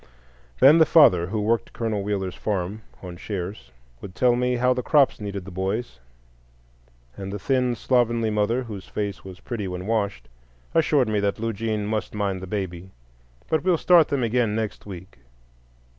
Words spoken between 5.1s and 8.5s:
needed the boys; and the thin, slovenly